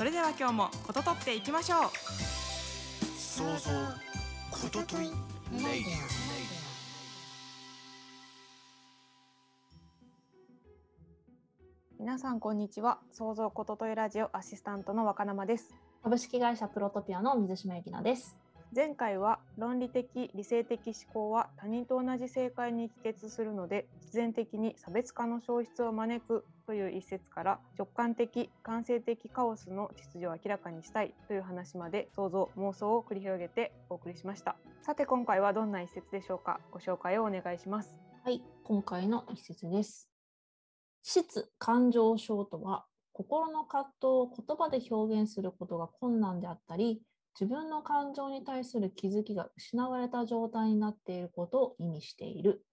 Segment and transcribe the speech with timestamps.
[0.00, 1.80] それでは今日もこととっていきましょう。
[3.18, 3.70] 想像
[4.50, 5.92] ことといレイディ
[11.98, 13.00] 皆さんこんにちは。
[13.12, 15.74] 創造ことといラジオアシスタントの若生です。
[16.02, 18.38] 株式会社プロトピアの水島由紀奈です
[18.72, 34.54] 前回は論理的理性的思考は他人と同じ正解に帰結するので必然的に差別化の消失を招くという一節から直感的感性的カオスの秩序を明らかにしたいという話まで想像妄想を繰り広げてお送りしました。
[34.82, 36.60] さて今回はどんな一節でしょうか？
[36.70, 40.08] ご紹介をお願いしますはい今回の一節です。
[41.02, 47.02] 質感情症とは心の葛藤を言葉で表現することが困難であったり
[47.38, 52.64] 自分の感情に対する気づきが失われた状態になっていることを意味している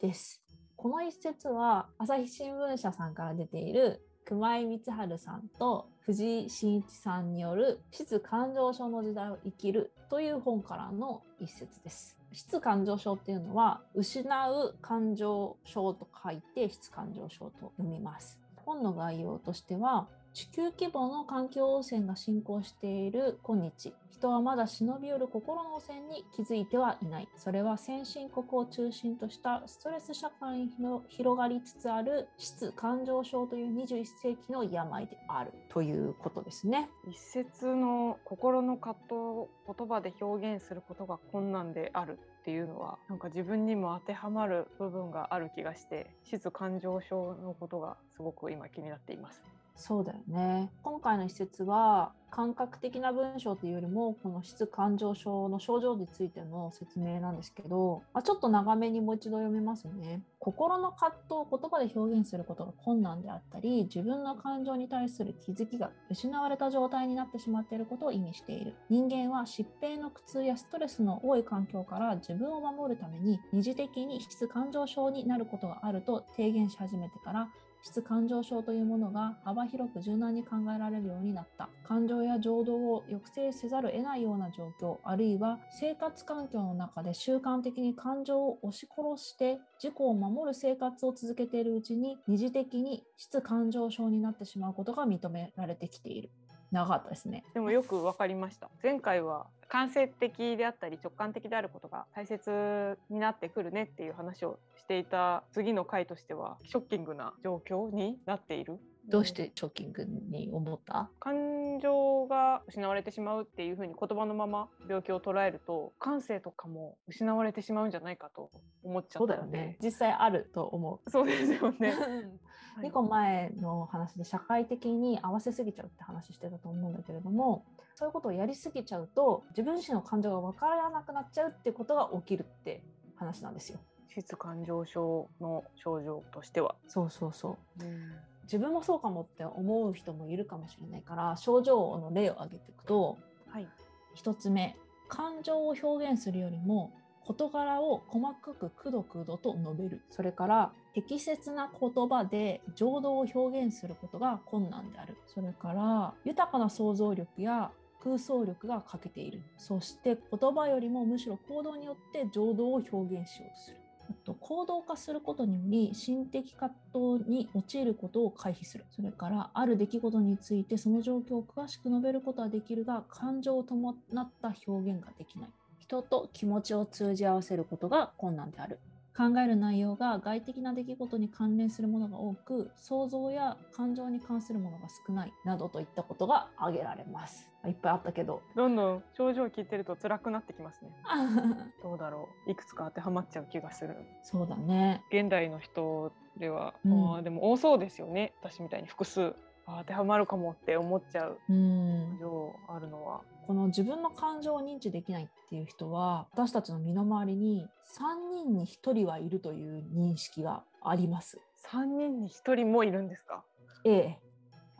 [0.00, 0.42] です。
[0.76, 12.16] この一節は朝日新聞社さんから出ている熊井光晴さんと藤井真一さんによる「質感情症の時代を生きる」という本からの一節です。
[12.32, 18.38] 質感情症っていうのは失う感情症と書いて質感情症と読みます。
[18.64, 20.08] 本の概要としては
[20.38, 27.28] 地球規模の環境汚染が進行している今日、人はまだ忍び寄る心の汚染に気づいてはいない。
[27.36, 30.70] それは先進国を中心としたストレス社会に
[31.08, 36.88] 広がりつつある質感情症という21世紀の病であるということですね。
[37.10, 49.42] 一節の心の葛藤を言葉で表現することが困難であるっていうのはなんか自分にも当てはまる部分がある気がして質感情症のことがすごく今気になっています。
[49.78, 50.72] そうだよね。
[50.82, 60.20] 今回の一節は感覚的な文章というよりもこの質感情症の症状についての説明なんですけど、まあ、ちょっと長めにもう一度読めますね。
[60.40, 68.74] 心の葛藤を言葉で表現することが困難であったり自分の感情に対する気づきが失われた状態になってしまっていることを意味している。
[68.90, 77.48] 人間は疾病の苦痛やストレスの多い環境から自分を守るために二次的に質感情症になることがあると提言し始めてから
[77.82, 81.68] 質感情症というものが幅広く柔軟に考えられるようになった。
[81.84, 96.30] 感情や情動を抑制せざるを得ないような状況あるいは生活環境の中で習慣的に感情を押し殺して自己を守る生活を続けているうちに二次的に質感情症になってしまうことが認められてきている。
[96.70, 97.44] 長かったですね。
[97.54, 98.70] でもよくわかりました。
[98.82, 108.78] 前回は感性的であったり直感的であることが大切になってくるねっていう話をしていた次の回としてはショッキングな状況になっている。
[109.08, 111.10] どうしてショッキングに思った？
[111.18, 118.50] 感情が失われてしまうっていうふうに言葉のまま病気を捉えると感性とかも失われてしまうんじゃないかと
[118.82, 121.10] 思っちゃったので、ね、実際あると思う。
[121.10, 121.94] そうですよね。
[122.82, 127.64] 2個前の話で社会的に合わせすぎちゃうって話してたと思うんだけれども
[127.96, 132.84] そういうことをやりすぎちゃうと自分自身の感情が分からなくなっちゃうってことが起きるって
[133.16, 133.80] 話なんですよ。
[134.10, 136.76] 質感情症の症状としては。
[136.86, 138.12] そうそうそう、うん
[138.48, 143.68] 自分もそうかもって思う人もいるかもしれないから症状の例を挙げていくと、はい、
[144.16, 144.74] 1つ目
[145.08, 146.92] 感情を表現するよりも
[147.26, 150.00] 事柄を細かくくどくどと述べる。
[150.08, 155.18] それから適切な言葉で情動を表現することが困難である。
[155.26, 157.70] それから豊かな想像力や
[158.02, 159.42] 空想力が欠けている。
[159.58, 163.76] そして言葉よりもむしろ行動によって情動を表現しようとする
[164.24, 168.84] と行動化することにより心的葛藤に陥ることを回避する。
[168.90, 175.50] それからある出来事についてその状況を詳しく述べることはできるが感情を伴った表現ができない。
[175.78, 178.78] 人と気持ちを通じ合わせることが困難である。
[179.18, 187.50] 考える内容が外的な出来事に関連するものが多く想像や感情に関するものが少ないなどといったことが挙げられます。
[187.66, 188.42] いっぱいあったけど。
[188.54, 190.92] どんどん症状を聞いてると辛くなってきますね。
[191.82, 192.50] どうだろう。
[192.50, 193.96] いくつか当てはまっちゃう気がする。
[194.22, 195.02] そうだね。
[195.10, 198.34] 現代の人では、うん、あでも多そうですよね。
[198.40, 199.34] 私みたいに複数
[199.78, 203.20] 当てはまるかもって思っちゃう症状あるのは。
[203.46, 207.66] この自分の感情を認知できないっていう人は私たちの身の回りに
[207.98, 211.40] 3人に1人はいるという認識があります。
[211.72, 213.42] 3人に1人もいるんですか？
[213.84, 214.18] ええ。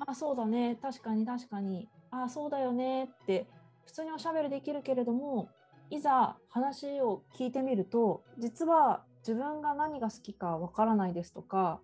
[0.06, 3.46] あそうだね確かに確かにあそうだよねって
[3.86, 5.48] 普通におしゃべりできるけれども
[5.90, 11.80] いざ話を聞いてみると実は自分が何が好きかわからないですとか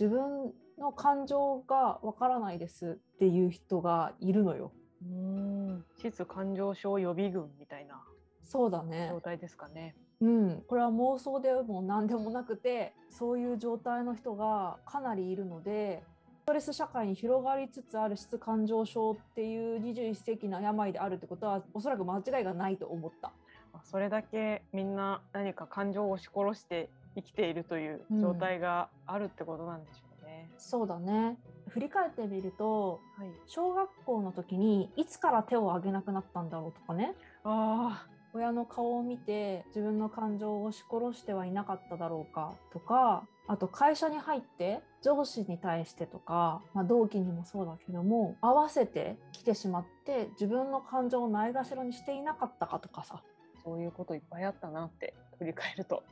[0.00, 0.52] 自分
[0.82, 4.72] の感情がわからないですっていう人がいるのよ。
[5.02, 8.00] うん質感情症予備軍みたいな
[8.44, 9.96] そうだね状態ですかね。
[10.20, 16.04] うん、これは妄想でも何でもなくてそういう状態の人がかなりいるので
[16.42, 23.32] ストレス社会に広がりつつある質感情症っていう21世紀の病であるってことはおそらく間違いがないと思った。
[23.72, 30.11] あそれだけみんな何か感情を押し殺して生きているという状態があるってことなんでしょう
[30.42, 30.50] ね。
[30.58, 33.28] そうだね振り返ってみるとはい。
[33.46, 53.22] 小学校の時にいつから手を挙げなくなったんだろうとかねあ親の顔を見て自分の感情を押し殺してはいなかっただろうかとかあと会社に入って上司に対してとか、まあ、同期にもそうだけども合わせてきてしまって自分の感情をないがしろにしていなかったかとかさ、あ、
[53.64, 56.02] そういうこといっぱいあったなって振り返ると。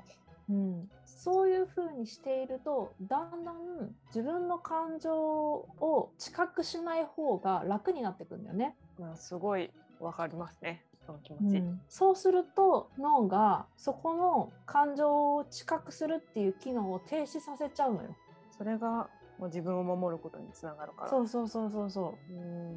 [0.51, 8.75] うん、そういうふうにしているとだんだん自分の感情を知覚しない方が楽になってくんだよね。
[8.99, 9.71] まあ、すごい
[10.01, 10.85] わかりますね。
[11.07, 11.59] その気持ち。
[11.59, 18.17] うんそうすると脳がそこの感情を知覚するっていう機能を停止させちゃうのよ。
[18.59, 19.09] それが
[19.39, 21.09] もう自分を守ることにつながるから。
[21.09, 22.73] そうそうそうそうそうん。
[22.73, 22.77] う。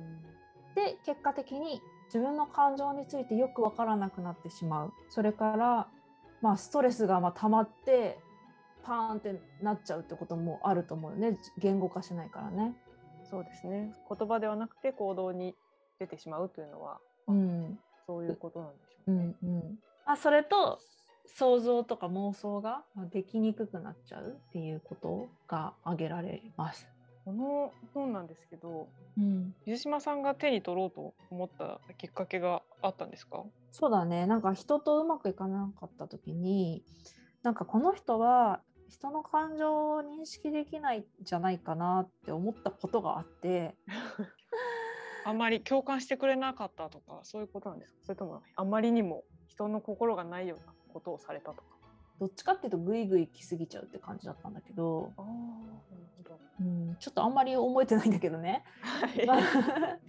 [0.75, 4.93] で結果的に自分の感情についてよくわからなくなってしまう。
[5.09, 5.87] それから、
[6.43, 8.19] まあ、ストレスがまあ溜まって
[8.83, 12.75] パーンってなっちゃうってこともあると思うよね言語化しないからね。
[13.23, 13.95] そうですね。
[14.09, 15.55] 言葉ではなくて行動に
[15.99, 19.23] 出てしまうというのはうんそういうことなんでしょううね。
[19.23, 20.79] んうん、あそれと
[21.25, 26.89] 想像とか妄想がまあできにくくなっちゃうっていうことが挙げられます。
[27.25, 33.43] この本なんですけど、うん、水島さんが手に取ろうと思ったきっかけがあったんですか？
[33.71, 36.83] そうだねなんか人とうまくいかなかった時に
[37.41, 43.75] なんかこの人は人の感情を認識できないんじゃないかなって思ったことがあって
[45.25, 47.99] あんまり共感してくれなかったとかそういうことなんですか？
[48.03, 51.72] それともあまりにも人の心がないようなことをされたとか？
[52.23, 55.35] どっちかっていうとグイグイ来すぎちゃうって感じだったんだけど、ああ、なる
[56.17, 56.39] ほど。
[56.61, 58.63] うん、ちょっとあんまり覚えてないんだけどね。
[58.81, 59.39] はいまあ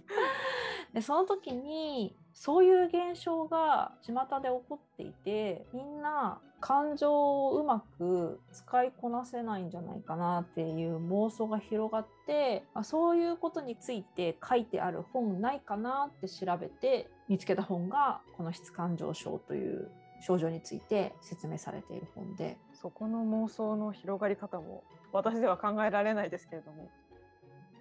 [0.93, 19.91] でその時にそういう現象が巷で起こっていてみんな感情をうまく使いこなせないんじゃないかなっていう妄想が広がってあそういうことについて書いてある本ないかなって調べて見つけた本がこの質感情症という
[20.25, 26.89] 症状について説明されている本でそこの妄想の広がり方も私では考えられないですけれども。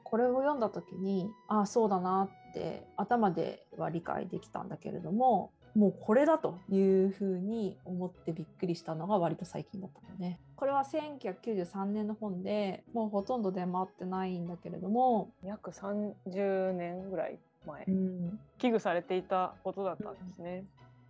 [0.06, 10.38] これを読んだ時にああそうだなって頭では理解できたんだけれどももうこれだというふうに思ってびっくりしたのが割と最近だったのね。
[10.54, 20.64] これは1993年の本でもうほとんど出回ってないんだけれども、約30年ぐらい前、うん、危惧されていたことだったんですね。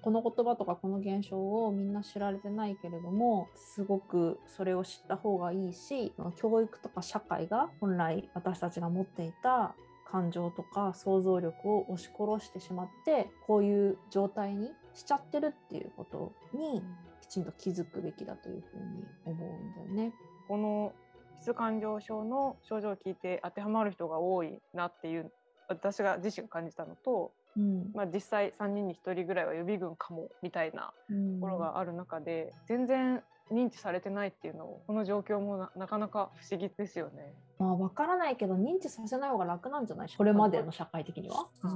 [0.04, 9.74] この言葉とかこの現象をみんな知られてないけれどもすごくそれを知った方がいいし教育とか社会が本来私たちが持っていた
[10.10, 16.82] 感情とか想像力を押し殺してしまってこういう状態にしちゃってるっていうことに
[17.22, 20.12] きちんと気づくべきだというふうに思うんだよね。
[20.48, 20.93] この
[21.40, 25.32] 質感情症の症状を聞いて当てはまる人が多いなっていう
[25.69, 27.91] 私が自身が感じたのと、うん。
[27.94, 31.34] まあ、実際3人に1人ぐらいは予備軍かもみたいなうん。
[31.37, 37.34] ところがある中で、全然認知されてないっていうのをこの状況もななかなか不思議ですよね。
[37.58, 40.08] まあ分からないけど認知させない方が楽なんじゃない？
[40.17, 41.46] これまでの社会的には？
[41.63, 41.70] うん。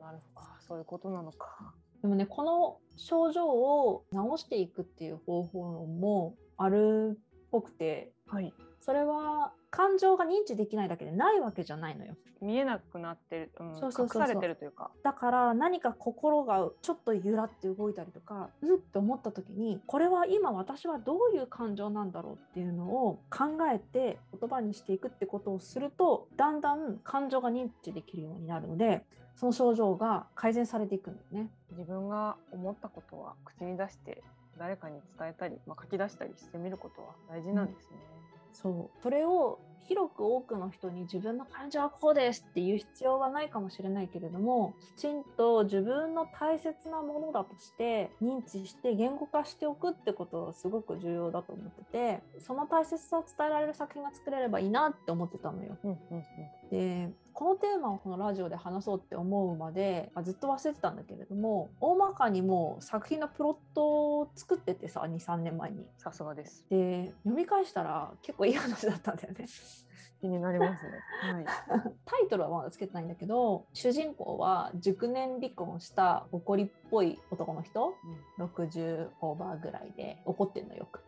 [0.00, 0.46] なるほど。
[0.46, 1.74] あそういうことなのか。
[2.00, 14.90] でもねこの症状を治していくっていう方法論もあるっぽくてはい、それは感情が認知できないだけでないわけじゃないのよ見えなくなってる、うん、そうそうそうそう隠されてるというか。
[15.04, 31.50] だから何か心がちょっと揺らって動いたりとかうんって思った時にこれは今私はどういう感情なんだろうっていうのを考えて言葉にしていくってことをするとだんだん感情が認知できるようになるのでその症状が改善されていくんだよね。
[31.72, 34.22] 自分が思ったことは口に出して
[34.58, 38.19] 誰かに伝えたり、まあ、書き出したりしてみることは大事なんですね。
[38.52, 39.02] そう。
[39.02, 55.76] それを広く多くの人に自分の感情はこうですっていう必要はないかもしれないけれどもきちんと自分の大切なものだとして認知して言語化しておくってことはすごく重要だと思っててその大切さを伝えられる作品が作れればいいなって思ってたのよ。
[55.84, 56.24] うんうん
[56.70, 65.80] でこのテーマをこのラジオで話そうって思うまであずっと忘れてたんだけれども大まかにもう作品のプロットを作っててさ23年前に。
[65.96, 66.64] さすがです。
[66.70, 69.46] で読み返したら結構いい話だったんだよね。
[70.20, 70.90] 気になりますね。
[71.20, 71.44] はい。
[72.04, 77.94] タイトルはまだつけてないんだけど主人公は熟年離婚した怒りっぽい男の人
[78.38, 81.02] 60オーバーぐらいで怒ってんのよく。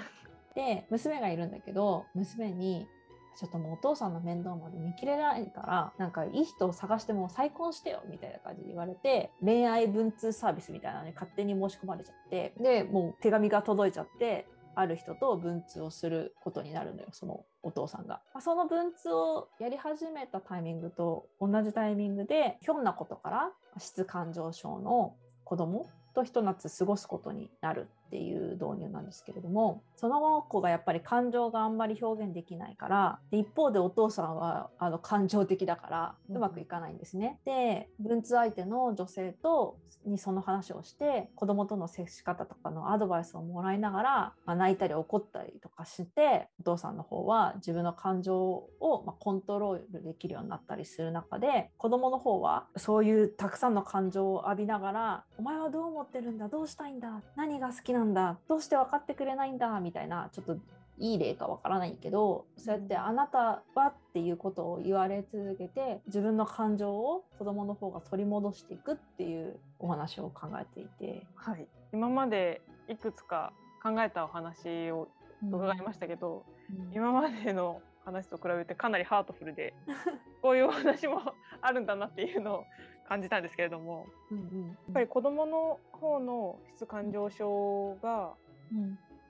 [0.54, 2.88] で娘がいるんだけど娘に
[3.36, 18.20] ちょっともうお父さんの面倒まで見切れないからなんかいい人を探してもう再婚してよみたいな感じで言われて恋愛文通サービスみたいなのに勝手に申し込まれちゃってでもう手紙が届いちゃってある人と文通をすることになるのよそのお父さんが。
[18.34, 37.40] まその文通をやり始めたタイミングと同じタイミングでひょんなことから質感情症の子供とひと夏過ごすことになるっていう導入なんですけれどもその子がやっぱり感情があんまり表現できないからで一方でお父さんはあの感情的だからうんうまくいかないんですね。
[37.44, 44.10] で文通相手の女性とにその話をして子供との接し方とかのアドバイスをもらいながら、
[44.44, 60.56] まあ、泣いたり怒ったりとかしてお父さんの方は自分の感情をまあコントロールできるようになったりする中で子供の方はそういうたくさんの感情を浴びながら「お前はどう思ってるんだどうしたいんだ何が好きなんだどうして分かってくれないんだ」みたいなちょっと
[60.98, 71.26] いい例かわからないけどそうやって「あなたは」っていうことを言われ続けて自分の感情を子供の方が取り戻していくっていうお話を考えていて。
[71.34, 71.66] はい。
[71.92, 75.08] 今までいくつか考えたお話を
[75.42, 79.74] 伺いましたけど、うん今までの話と比べてかなりハートフルで
[80.42, 81.20] こういうお話も
[81.60, 82.64] あるんだなっていうのを
[83.08, 88.34] 感じたんですけれどもうんうんやっぱり子どもの方の質感情症が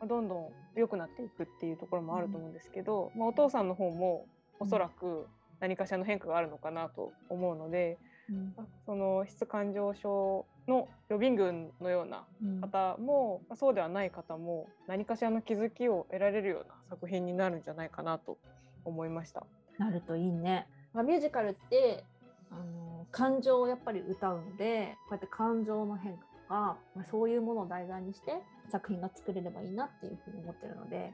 [0.06, 4.26] どんどん良くなっていくっていうところもあると思うんですけど、まあ、お父さんの方も
[4.60, 5.26] おそらく
[5.60, 8.54] 何かしらの変化があるのかなと思うので、うん。
[8.56, 12.60] まあその質感情症の予備軍のようなうん。
[12.60, 18.36] 方も、まあそうではない方も何かしらの気づきを得られるような作品になるんじゃないかなと
[18.84, 19.46] 思いました。
[19.78, 20.66] なるといいね。
[20.92, 22.04] まあ、ミュージカルって
[22.50, 28.32] あの感情をやっぱり歌うのでこうやって感情の変化とか、まあ、そういうものを題材にして
[28.70, 31.12] 作品が作れればいいなっていうふうに思ってるので。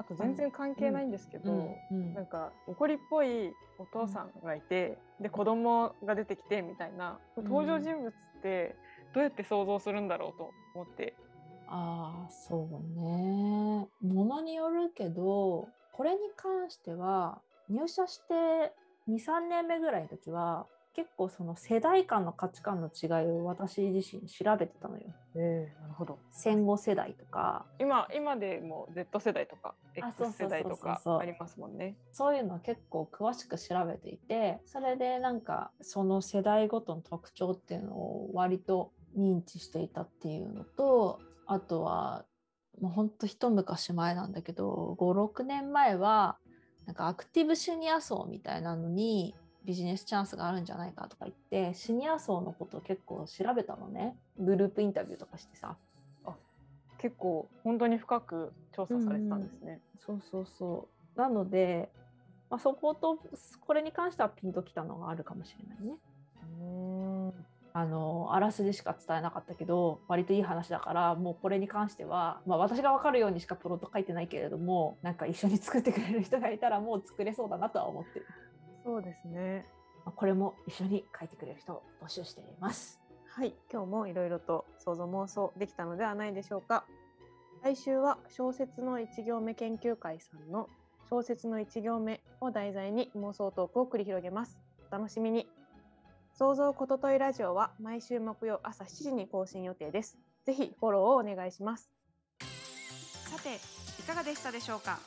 [0.00, 2.14] あと全然関係ないんですけど、うん。
[2.14, 8.76] なんか怒りっぽいお父さんがいて、で子供が出てきてみたいな登場人物って
[9.12, 11.16] どうやって想像するんだろうと思って、
[11.66, 13.88] ああそうね。
[14.00, 18.72] ものによるけどこれに関しては入社して
[19.08, 25.04] 23年目ぐらいの時は結構その世代間の価値観の違いを私自身調べてたのよ。
[25.36, 31.96] えなるほど戦後世代とか今今でも Z 世代とかあそう X そうそうそう世代とかありますもんね。
[32.10, 42.24] そういうのは結構詳しく調べていてそれでなんかその世代ごとの特徴っていうのを割と認知していたっていうのとあとは
[42.80, 46.38] もうほんと一昔前なんだけど56年前は
[46.88, 51.34] なんかアクティブシニア層みたいなのにビジネスチャンスがあるんじゃないかとか言っ
[51.70, 55.76] てシニア層のことを結構調べたのねグループインタビューとかしてさ
[56.98, 59.80] 結構本当に深く調査されてたんですね。
[60.04, 61.18] そうそうそう。
[61.18, 61.90] なので、
[62.50, 63.18] まあ、そこと
[63.60, 65.96] これに関してはピンときたのがあるかもしれないね。
[67.78, 78.26] うんあのあらすじしか伝えなかったけど割といい話だからもうこれに関しては、まあ、私が分かるようにしかプロット書いてないけれどもなんか一緒に作ってくれる人がいたらもう作れそうだなとは思ってる。
[78.84, 79.64] そうですね。
[80.04, 83.00] まあこれも一緒に書いてくれる人を募集しています。
[83.28, 86.84] はい、今日もいろいろと想像妄想できたのではないでしょうか。
[87.62, 90.68] 来週は小説の一行目研究会さんの
[91.10, 94.58] 小説の一行目を題材に妄想トークを繰り広げます。
[94.90, 95.48] お楽しみに。
[96.38, 100.16] 想像ことといラジオは毎週木曜朝7時に更新予定です。
[100.46, 101.90] ぜひフォローをお願いします。
[103.28, 103.56] さて
[104.00, 105.00] いかがでしたでしょうか？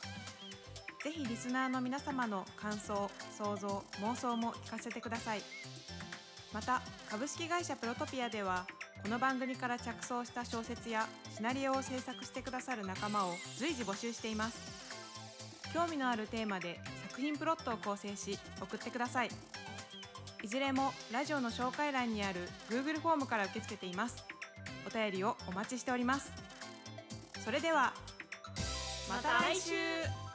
[1.02, 5.40] ぜひリスナーの皆様の感想想像妄想も聞かせてください
[6.52, 8.66] また株式会社プロトピアでは
[9.02, 19.28] この番組から着想した小説やシナリオを制作してくださる仲間を随時募集しています興味のあるテーマで作品プロットを構成し送ってください
[20.42, 24.24] いずれもラジオの紹介欄にある Google フォームから受け付けています。
[24.84, 26.32] お便りをお待ちしております。
[27.44, 27.92] それでは
[29.08, 30.31] また来週。